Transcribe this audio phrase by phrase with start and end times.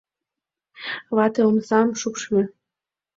[1.15, 2.43] Вате омсам шупшыльо.